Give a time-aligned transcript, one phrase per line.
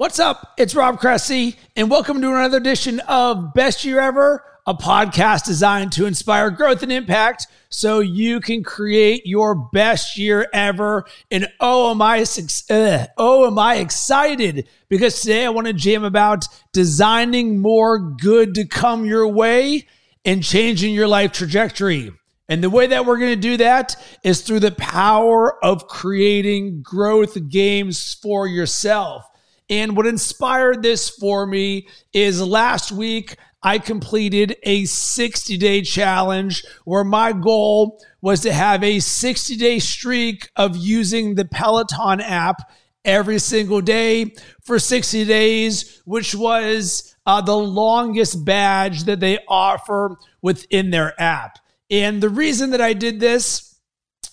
[0.00, 0.54] What's up?
[0.56, 5.92] It's Rob Cressy, and welcome to another edition of Best Year Ever, a podcast designed
[5.92, 11.04] to inspire growth and impact so you can create your best year ever.
[11.30, 12.24] And oh, am I,
[12.70, 18.54] uh, oh, am I excited because today I want to jam about designing more good
[18.54, 19.86] to come your way
[20.24, 22.10] and changing your life trajectory.
[22.48, 26.80] And the way that we're going to do that is through the power of creating
[26.80, 29.29] growth games for yourself.
[29.70, 36.64] And what inspired this for me is last week I completed a 60 day challenge
[36.84, 42.70] where my goal was to have a 60 day streak of using the Peloton app
[43.04, 50.16] every single day for 60 days, which was uh, the longest badge that they offer
[50.42, 51.58] within their app.
[51.90, 53.78] And the reason that I did this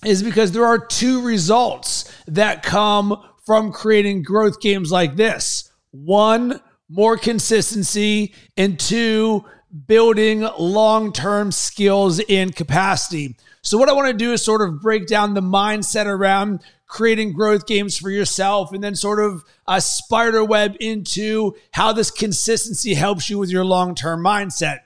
[0.06, 5.72] is because there are two results that come from creating growth games like this.
[5.92, 9.46] One, more consistency, and two,
[9.88, 13.38] building long term skills and capacity.
[13.62, 17.32] So, what I want to do is sort of break down the mindset around creating
[17.32, 22.96] growth games for yourself and then sort of a spider web into how this consistency
[22.96, 24.80] helps you with your long term mindset.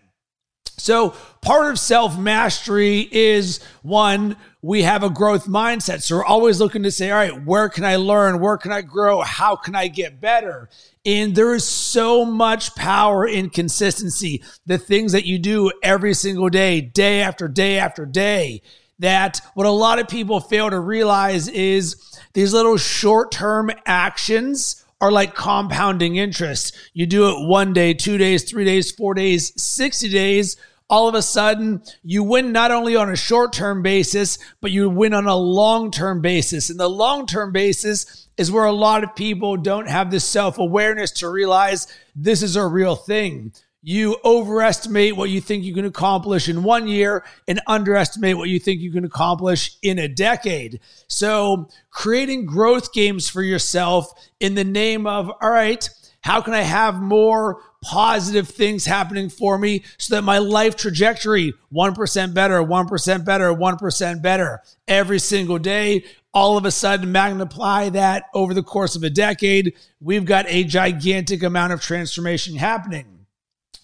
[0.82, 6.02] So, part of self mastery is one, we have a growth mindset.
[6.02, 8.40] So, we're always looking to say, all right, where can I learn?
[8.40, 9.22] Where can I grow?
[9.22, 10.70] How can I get better?
[11.06, 14.44] And there is so much power in consistency.
[14.66, 18.62] The things that you do every single day, day after day after day,
[18.98, 24.84] that what a lot of people fail to realize is these little short term actions
[25.02, 26.76] are like compounding interest.
[26.94, 30.56] You do it one day, two days, three days, four days, 60 days.
[30.92, 34.90] All of a sudden, you win not only on a short term basis, but you
[34.90, 36.70] win on a long term basis.
[36.70, 40.58] And the long term basis is where a lot of people don't have the self
[40.58, 43.54] awareness to realize this is a real thing.
[43.82, 48.60] You overestimate what you think you can accomplish in one year and underestimate what you
[48.60, 50.82] think you can accomplish in a decade.
[51.08, 54.12] So, creating growth games for yourself
[54.42, 55.90] in the name of, all right,
[56.22, 61.54] how can I have more positive things happening for me so that my life trajectory
[61.74, 68.26] 1% better, 1% better, 1% better every single day all of a sudden magnify that
[68.34, 73.26] over the course of a decade, we've got a gigantic amount of transformation happening.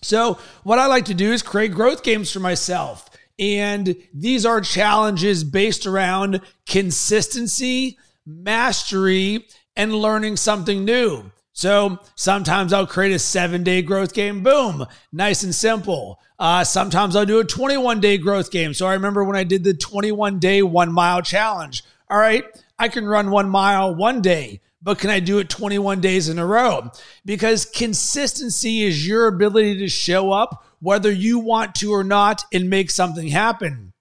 [0.01, 3.09] So, what I like to do is create growth games for myself.
[3.39, 11.31] And these are challenges based around consistency, mastery, and learning something new.
[11.57, 14.43] So sometimes I'll create a seven day growth game.
[14.43, 16.21] Boom, nice and simple.
[16.37, 18.75] Uh, sometimes I'll do a 21 day growth game.
[18.75, 21.83] So I remember when I did the 21 day one mile challenge.
[22.11, 22.43] All right,
[22.77, 26.37] I can run one mile one day but can I do it 21 days in
[26.37, 26.91] a row?
[27.25, 32.69] Because consistency is your ability to show up whether you want to or not and
[32.69, 33.93] make something happen.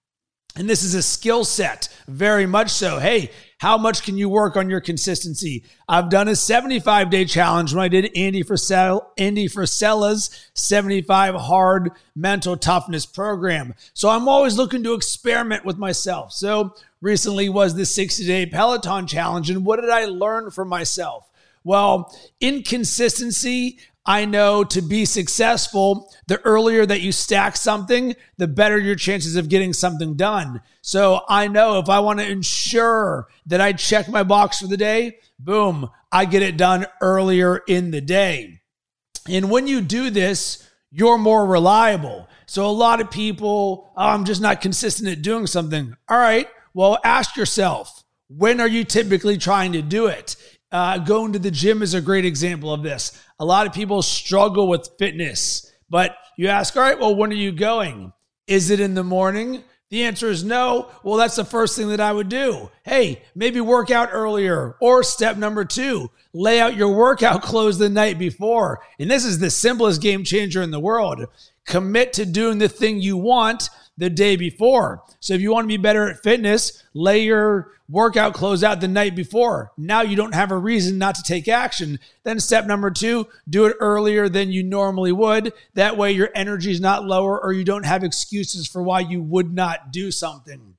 [0.54, 2.98] And this is a skill set, very much so.
[2.98, 5.64] Hey, how much can you work on your consistency?
[5.88, 11.90] I've done a 75 day challenge when I did Andy Frisella, Andy Frisella's 75 hard
[12.14, 13.74] mental toughness program.
[13.94, 16.32] So I'm always looking to experiment with myself.
[16.32, 19.50] So recently was the 60 day Peloton challenge.
[19.50, 21.30] And what did I learn from myself?
[21.64, 28.78] Well, inconsistency, I know to be successful, the earlier that you stack something, the better
[28.78, 30.62] your chances of getting something done.
[30.80, 34.76] So I know if I want to ensure that I check my box for the
[34.76, 38.60] day, boom, I get it done earlier in the day.
[39.28, 40.62] And when you do this,
[40.92, 42.28] you're more reliable.
[42.46, 45.96] So a lot of people, oh, I'm just not consistent at doing something.
[46.08, 46.48] All right.
[46.74, 50.36] Well, ask yourself, when are you typically trying to do it?
[50.76, 53.18] Uh, going to the gym is a great example of this.
[53.38, 57.34] A lot of people struggle with fitness, but you ask, all right, well, when are
[57.34, 58.12] you going?
[58.46, 59.64] Is it in the morning?
[59.88, 60.90] The answer is no.
[61.02, 62.70] Well, that's the first thing that I would do.
[62.84, 64.76] Hey, maybe work out earlier.
[64.78, 68.82] Or step number two, lay out your workout clothes the night before.
[68.98, 71.24] And this is the simplest game changer in the world.
[71.66, 75.02] Commit to doing the thing you want the day before.
[75.20, 78.88] So if you want to be better at fitness, lay your workout clothes out the
[78.88, 79.72] night before.
[79.76, 81.98] Now you don't have a reason not to take action.
[82.24, 85.52] Then step number two, do it earlier than you normally would.
[85.74, 89.22] That way your energy is not lower or you don't have excuses for why you
[89.22, 90.74] would not do something.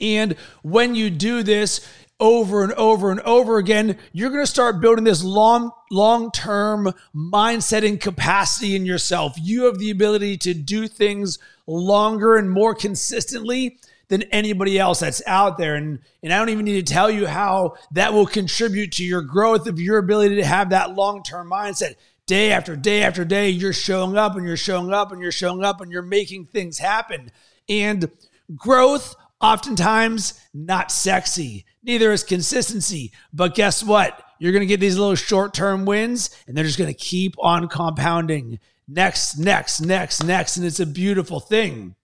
[0.00, 1.86] And when you do this,
[2.20, 6.92] over and over and over again, you're going to start building this long, long term
[7.14, 9.36] mindset and capacity in yourself.
[9.40, 13.78] You have the ability to do things longer and more consistently
[14.08, 15.74] than anybody else that's out there.
[15.74, 19.22] And, and I don't even need to tell you how that will contribute to your
[19.22, 21.94] growth of your ability to have that long term mindset.
[22.26, 25.64] Day after day after day, you're showing up and you're showing up and you're showing
[25.64, 27.30] up and you're making things happen.
[27.70, 28.10] And
[28.54, 31.64] growth, oftentimes, not sexy.
[31.82, 33.12] Neither is consistency.
[33.32, 34.22] But guess what?
[34.38, 37.34] You're going to get these little short term wins and they're just going to keep
[37.38, 38.58] on compounding.
[38.86, 40.56] Next, next, next, next.
[40.56, 41.94] And it's a beautiful thing.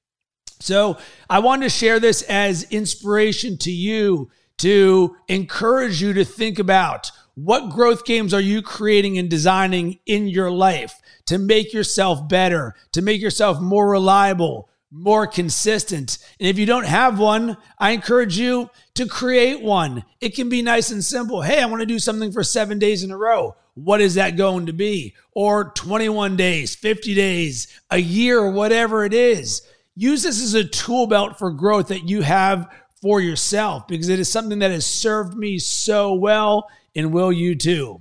[0.61, 0.99] So
[1.29, 7.11] I wanted to share this as inspiration to you to encourage you to think about
[7.35, 12.75] what growth games are you creating and designing in your life to make yourself better,
[12.93, 16.19] to make yourself more reliable, more consistent.
[16.39, 20.05] And if you don't have one, I encourage you to create one.
[20.21, 21.43] It can be nice and simple.
[21.43, 23.57] Hey, I want to do something for seven days in a row.
[23.75, 25.15] What is that going to be?
[25.33, 29.63] Or 21 days, 50 days, a year, whatever it is.
[29.97, 32.69] Use this as a tool belt for growth that you have
[33.03, 37.57] for yourself because it is something that has served me so well and will you
[37.57, 38.01] too.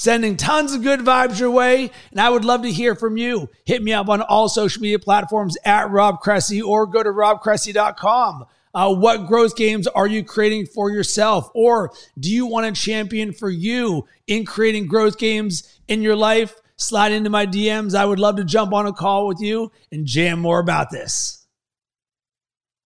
[0.00, 3.50] Sending tons of good vibes your way, and I would love to hear from you.
[3.66, 8.46] Hit me up on all social media platforms at Rob Cressy or go to robcressy.com.
[8.72, 11.50] Uh, what growth games are you creating for yourself?
[11.54, 16.54] Or do you want a champion for you in creating growth games in your life?
[16.78, 17.94] Slide into my DMs.
[17.94, 21.39] I would love to jump on a call with you and jam more about this.